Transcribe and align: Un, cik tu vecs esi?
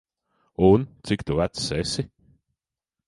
Un, 0.69 0.81
cik 1.05 1.21
tu 1.25 1.33
vecs 1.39 1.67
esi? 1.81 2.03